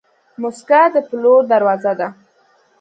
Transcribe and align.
موسکا 0.41 0.81
د 0.93 0.95
پلور 1.09 1.41
دروازه 1.51 1.93
ده. 1.99 2.07